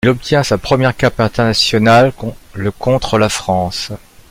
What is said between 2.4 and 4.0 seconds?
le contre la France.